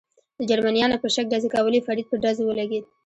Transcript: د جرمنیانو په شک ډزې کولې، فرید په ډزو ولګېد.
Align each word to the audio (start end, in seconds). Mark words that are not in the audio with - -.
د 0.39 0.41
جرمنیانو 0.49 1.01
په 1.03 1.07
شک 1.15 1.25
ډزې 1.31 1.49
کولې، 1.55 1.85
فرید 1.87 2.07
په 2.09 2.15
ډزو 2.23 2.43
ولګېد. 2.45 2.85